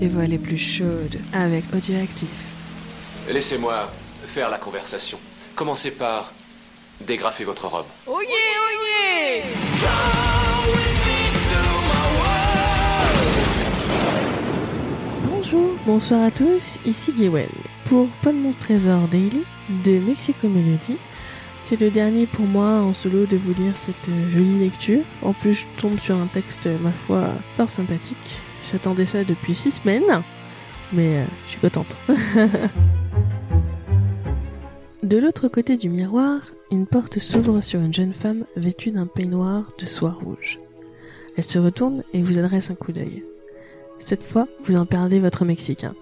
[0.00, 2.28] les voix les plus chaudes avec Audioactif.
[3.30, 5.18] Laissez-moi faire la conversation.
[5.54, 6.32] Commencez par
[7.06, 7.86] dégrafer votre robe.
[8.06, 8.30] Oh yeah,
[8.62, 8.70] oh
[9.02, 9.44] yeah
[15.24, 17.48] Bonjour, bonsoir à tous, ici Gwen.
[17.84, 19.44] Pour Paul Trésor Daily
[19.84, 20.96] de Mexico Melody,
[21.64, 25.02] c'est le dernier pour moi en solo de vous lire cette jolie lecture.
[25.22, 28.40] En plus, je tombe sur un texte, ma foi, fort sympathique.
[28.70, 30.22] J'attendais ça depuis six semaines,
[30.92, 31.96] mais euh, je suis contente.
[35.02, 39.72] de l'autre côté du miroir, une porte s'ouvre sur une jeune femme vêtue d'un peignoir
[39.78, 40.58] de soie rouge.
[41.36, 43.24] Elle se retourne et vous adresse un coup d'œil.
[43.98, 45.94] Cette fois, vous en perdez votre Mexicain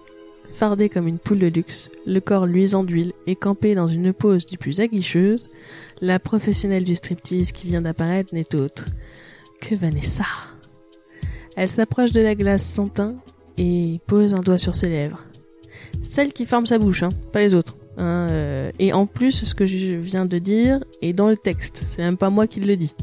[0.58, 4.44] fardée comme une poule de luxe, le corps luisant d'huile et campée dans une pose
[4.44, 5.50] du plus aguicheuse,
[6.00, 8.86] la professionnelle du striptease qui vient d'apparaître n'est autre
[9.60, 10.24] que Vanessa.
[11.60, 13.16] Elle s'approche de la glace sans teint
[13.56, 15.24] et pose un doigt sur ses lèvres.
[16.02, 17.74] Celle qui forme sa bouche, hein, pas les autres.
[17.96, 21.82] Hein, euh, et en plus, ce que je viens de dire est dans le texte.
[21.90, 22.94] C'est même pas moi qui le dis.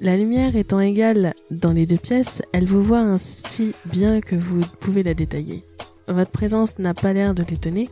[0.00, 4.60] La lumière étant égale dans les deux pièces, elle vous voit ainsi bien que vous
[4.78, 5.64] pouvez la détailler.
[6.06, 7.88] Votre présence n'a pas l'air de l'étonner.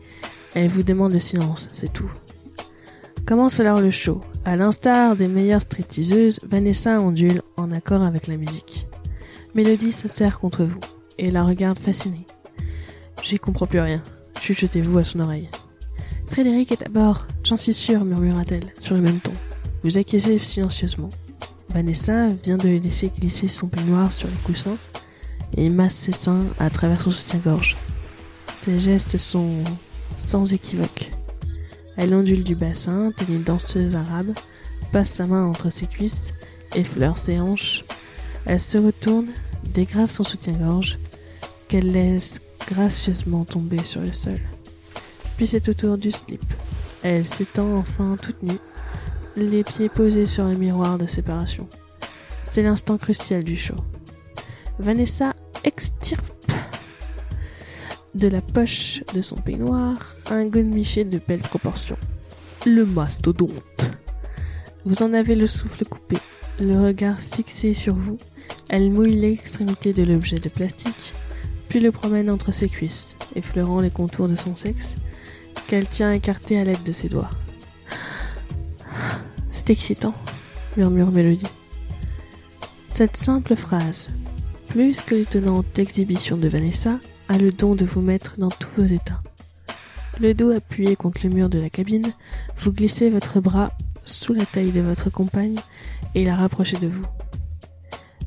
[0.55, 2.11] Elle vous demande le silence, c'est tout.
[3.27, 4.21] Commence alors le show?
[4.45, 8.87] À l'instar des meilleures stripteaseuses, Vanessa ondule en accord avec la musique.
[9.55, 10.81] Mélodie se serre contre vous
[11.19, 12.27] et la regarde fascinée.
[13.23, 14.01] J'y comprends plus rien.
[14.41, 15.49] Chuchotez-vous à son oreille.
[16.29, 19.33] Frédéric est à bord, j'en suis sûre, murmura-t-elle, sur le même ton.
[19.83, 21.11] Vous acquiescez silencieusement.
[21.71, 24.77] Vanessa vient de laisser glisser son peignoir sur le coussin
[25.57, 27.77] et masse ses seins à travers son soutien-gorge.
[28.63, 29.51] Ses gestes sont
[30.17, 31.11] sans équivoque.
[31.97, 34.33] Elle ondule du bassin, telle une danseuse arabe,
[34.93, 36.33] passe sa main entre ses cuisses,
[36.75, 37.85] effleure ses hanches.
[38.49, 39.29] Elle se retourne,
[39.75, 40.97] dégrave son soutien-gorge,
[41.69, 44.41] qu'elle laisse gracieusement tomber sur le sol.
[45.37, 46.43] Puis c'est au tour du slip.
[47.03, 48.59] Elle s'étend enfin toute nue,
[49.37, 51.69] les pieds posés sur le miroir de séparation.
[52.51, 53.77] C'est l'instant crucial du show.
[54.79, 56.53] Vanessa extirpe
[58.15, 61.99] de la poche de son peignoir un godemiché de belle proportion.
[62.65, 63.93] Le mastodonte.
[64.87, 66.17] Vous en avez le souffle coupé,
[66.59, 68.17] le regard fixé sur vous.
[68.69, 71.15] Elle mouille l'extrémité de l'objet de plastique,
[71.69, 74.95] puis le promène entre ses cuisses, effleurant les contours de son sexe,
[75.67, 77.31] qu'elle tient écarté à l'aide de ses doigts.
[79.53, 80.15] C'est excitant,
[80.77, 81.47] murmure Mélodie.
[82.91, 84.11] Cette simple phrase,
[84.69, 88.87] plus que l'étonnante exhibition de Vanessa, a le don de vous mettre dans tous vos
[88.87, 89.23] états.
[90.21, 92.13] Le dos appuyé contre le mur de la cabine,
[92.59, 93.73] vous glissez votre bras
[94.05, 95.57] sous la taille de votre compagne
[96.15, 97.05] et la rapprochez de vous.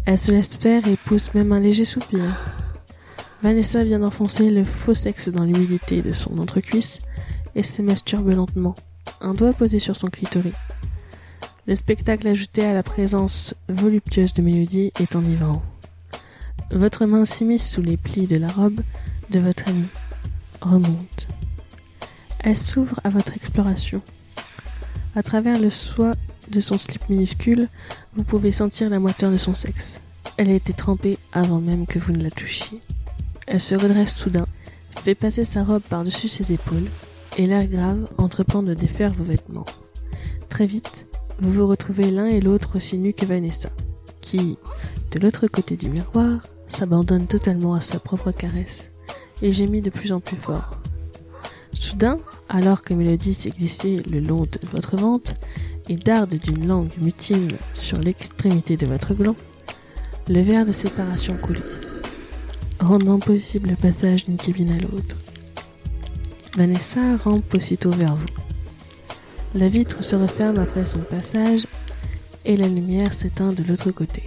[0.05, 2.35] Elle se laisse faire et pousse même un léger soupir.
[3.43, 6.99] Vanessa vient d'enfoncer le faux sexe dans l'humidité de son entrecuisse
[7.55, 8.75] et se masturbe lentement,
[9.19, 10.53] un doigt posé sur son clitoris.
[11.67, 15.61] Le spectacle ajouté à la présence voluptueuse de Mélodie est enivrant.
[16.71, 18.81] Votre main s'immisce sous les plis de la robe
[19.29, 19.87] de votre amie.
[20.61, 21.27] Remonte.
[22.39, 24.01] Elle s'ouvre à votre exploration.
[25.15, 26.13] À travers le soie
[26.49, 27.67] de son slip minuscule,
[28.15, 29.99] vous pouvez sentir la moiteur de son sexe.
[30.37, 32.79] Elle a été trempée avant même que vous ne la touchiez.
[33.47, 34.47] Elle se redresse soudain,
[34.91, 36.89] fait passer sa robe par-dessus ses épaules,
[37.37, 39.65] et l'air grave entreprend de défaire vos vêtements.
[40.49, 41.05] Très vite,
[41.39, 43.69] vous vous retrouvez l'un et l'autre aussi nus que Vanessa,
[44.19, 44.57] qui,
[45.11, 48.91] de l'autre côté du miroir, s'abandonne totalement à sa propre caresse
[49.41, 50.77] et gémit de plus en plus fort.
[51.73, 52.17] Soudain,
[52.49, 55.33] alors que Mélodie s'est glissée le long de votre ventre
[55.91, 59.35] et d'une langue mutine sur l'extrémité de votre gland,
[60.29, 61.99] le verre de séparation coulisse,
[62.79, 65.17] rendant possible le passage d'une cabine à l'autre.
[66.55, 68.27] Vanessa rampe aussitôt vers vous.
[69.53, 71.67] La vitre se referme après son passage
[72.45, 74.23] et la lumière s'éteint de l'autre côté.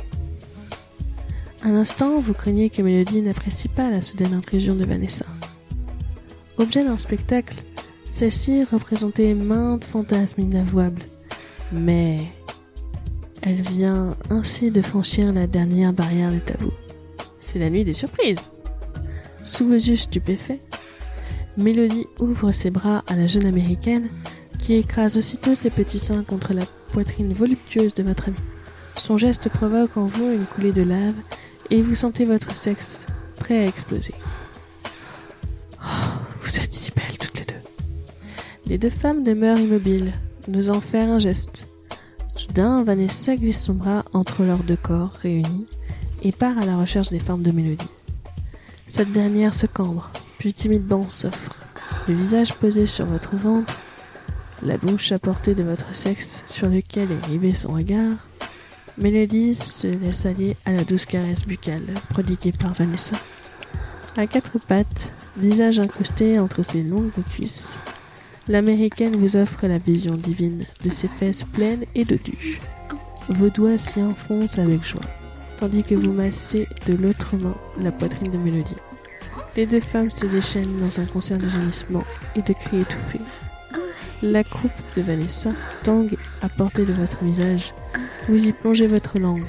[1.63, 5.25] Un instant, vous craignez que Mélodie n'apprécie pas la soudaine intrusion de Vanessa.
[6.59, 7.57] Objet d'un spectacle,
[8.11, 11.03] celle-ci représentait maintes fantasmes inavouables,
[11.75, 12.21] mais
[13.43, 16.73] elle vient ainsi de franchir la dernière barrière des tabous.
[17.41, 18.39] C'est la nuit des surprises.
[19.43, 20.61] Sous vos yeux stupéfaits,
[21.57, 24.09] Mélodie ouvre ses bras à la jeune américaine
[24.59, 28.37] qui écrase aussitôt ses petits seins contre la poitrine voluptueuse de votre amie.
[28.97, 31.17] Son geste provoque en vous une coulée de lave
[31.71, 33.07] et vous sentez votre sexe
[33.37, 34.15] prêt à exploser.
[35.83, 35.87] Oh,
[36.43, 37.63] vous êtes si belles toutes les deux.
[38.67, 40.13] Les deux femmes demeurent immobiles,
[40.49, 41.67] n'osant faire un geste.
[42.37, 45.67] Soudain, Vanessa glisse son bras entre leurs deux corps réunis
[46.23, 47.89] et part à la recherche des formes de mélodie.
[48.87, 51.55] Cette dernière se cambre, puis timidement s'offre,
[52.09, 53.75] le visage posé sur votre ventre,
[54.63, 58.13] la bouche à portée de votre sexe sur lequel est rivé son regard.
[58.99, 63.17] Mélodie se laisse aller à la douce caresse buccale prodiguée par Vanessa.
[64.17, 67.71] À quatre pattes, visage incrusté entre ses longues cuisses,
[68.49, 72.61] l'américaine vous offre la vision divine de ses fesses pleines et dodues.
[73.29, 75.01] Vos doigts s'y enfoncent avec joie,
[75.59, 78.77] tandis que vous massez de l'autre main la poitrine de Mélodie.
[79.57, 82.05] Les deux femmes se déchaînent dans un concert de gémissements
[82.37, 83.21] et de cris étouffés.
[84.23, 85.51] La croupe de Vanessa
[85.83, 87.73] tangue à portée de votre visage.
[88.29, 89.45] Vous y plongez votre langue,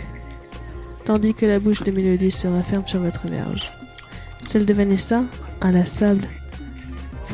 [1.05, 3.71] tandis que la bouche de Mélodie se referme sur votre verge.
[4.43, 5.23] Celle de Vanessa,
[5.61, 6.27] inlassable,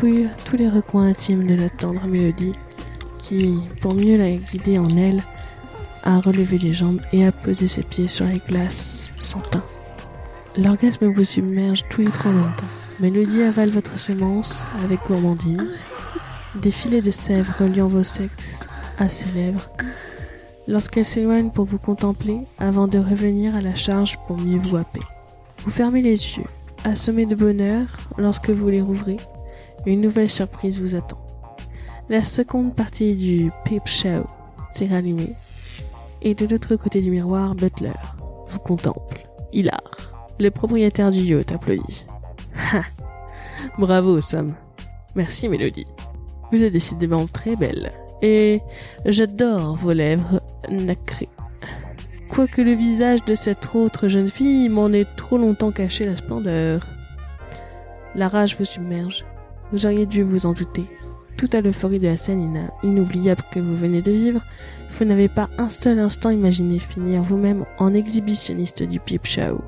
[0.01, 2.53] tous les recoins intimes de la tendre Mélodie,
[3.19, 5.21] qui, pour mieux la guider en elle,
[6.01, 9.63] a relevé les jambes et a posé ses pieds sur les glaces sans pain.
[10.57, 12.65] L'orgasme vous submerge tous les trois en même temps.
[12.99, 15.83] Mélodie avale votre semence avec gourmandise,
[16.55, 19.69] des filets de sève reliant vos sexes à ses lèvres,
[20.67, 25.01] lorsqu'elle s'éloigne pour vous contempler avant de revenir à la charge pour mieux vous happer.
[25.63, 26.47] Vous fermez les yeux,
[26.85, 27.85] assommé de bonheur
[28.17, 29.17] lorsque vous les rouvrez.
[29.85, 31.25] Une nouvelle surprise vous attend.
[32.09, 34.25] La seconde partie du Peep Show
[34.69, 35.33] s'est rallumée,
[36.21, 37.89] et de l'autre côté du miroir, Butler
[38.47, 39.23] vous contemple,
[39.53, 39.81] hilar.
[40.39, 42.05] Le propriétaire du yacht applaudit.
[42.73, 42.81] Ha
[43.77, 44.55] Bravo, Sam.
[45.15, 45.87] Merci, Mélodie.
[46.51, 47.91] Vous êtes décidément très belle.
[48.21, 48.61] Et
[49.05, 51.29] j'adore vos lèvres nacrées.
[52.29, 56.85] Quoique le visage de cette autre jeune fille m'en ait trop longtemps caché la splendeur.
[58.15, 59.25] La rage vous submerge.
[59.71, 60.85] Vous auriez dû vous en douter.
[61.37, 64.41] Tout à l'euphorie de la scène inoubliable que vous venez de vivre,
[64.91, 69.61] vous n'avez pas un seul instant imaginé finir vous-même en exhibitionniste du peep show.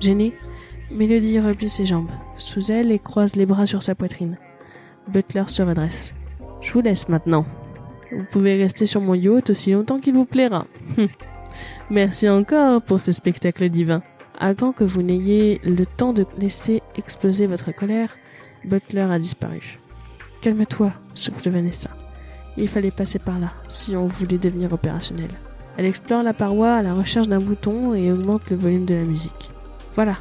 [0.00, 0.34] Gêné,
[0.90, 4.36] Mélodie replie ses jambes sous elle et croise les bras sur sa poitrine.
[5.08, 6.14] Butler se redresse.
[6.60, 7.44] Je vous laisse maintenant.
[8.10, 10.66] Vous pouvez rester sur mon yacht aussi longtemps qu'il vous plaira.
[11.90, 14.02] Merci encore pour ce spectacle divin.
[14.38, 18.16] Avant que vous n'ayez le temps de laisser exploser votre colère,
[18.64, 19.78] Butler a disparu.
[20.40, 21.90] Calme-toi, souffle Vanessa.
[22.56, 25.30] Il fallait passer par là, si on voulait devenir opérationnel.
[25.76, 29.04] Elle explore la paroi à la recherche d'un bouton et augmente le volume de la
[29.04, 29.50] musique.
[29.94, 30.16] Voilà.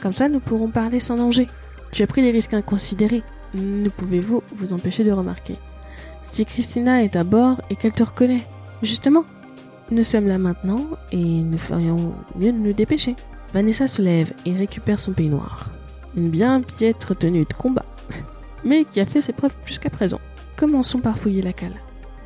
[0.00, 1.48] Comme ça, nous pourrons parler sans danger.
[1.92, 3.22] Tu as pris des risques inconsidérés.
[3.54, 5.56] Ne pouvez-vous vous empêcher de remarquer?
[6.22, 8.46] Si Christina est à bord et qu'elle te reconnaît,
[8.82, 9.24] justement,
[9.90, 13.16] nous sommes là maintenant et nous ferions mieux de nous dépêcher.
[13.52, 15.70] Vanessa se lève et récupère son peignoir.
[16.16, 17.84] Une bien piètre tenue de combat,
[18.64, 20.20] mais qui a fait ses preuves jusqu'à présent.
[20.56, 21.76] Commençons par fouiller la cale.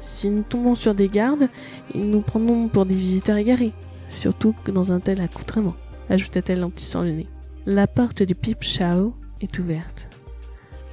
[0.00, 1.48] Si nous tombons sur des gardes,
[1.94, 3.72] ils nous prendront pour des visiteurs égarés,
[4.10, 5.74] surtout que dans un tel accoutrement,
[6.10, 7.26] ajouta-t-elle en plissant le nez.
[7.66, 10.08] La porte du Pip Show est ouverte.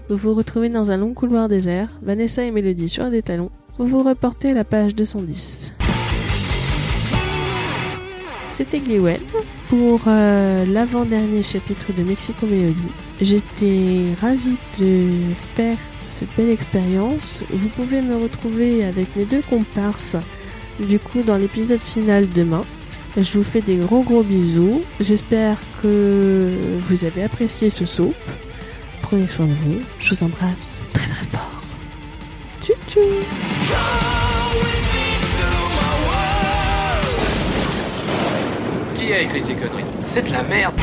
[0.09, 3.51] Vous vous retrouvez dans un long couloir désert, Vanessa et Mélodie sur des talons.
[3.77, 5.73] Vous vous reportez à la page 210.
[8.53, 9.19] C'était Gliwen
[9.71, 12.91] pour euh, l'avant-dernier chapitre de Mexico Mélodie.
[13.21, 15.07] J'étais ravie de
[15.55, 15.77] faire
[16.09, 17.41] cette belle expérience.
[17.49, 20.17] Vous pouvez me retrouver avec mes deux comparses
[20.77, 22.65] du coup dans l'épisode final demain.
[23.15, 24.81] Je vous fais des gros gros bisous.
[24.99, 26.51] J'espère que
[26.89, 28.13] vous avez apprécié ce soap.
[29.01, 29.79] Prenez soin de vous.
[30.01, 31.61] Je vous embrasse très très fort.
[32.61, 34.20] Tchou tchou
[39.11, 39.83] Qui a écrit ces conneries.
[40.07, 40.73] C'est de la merde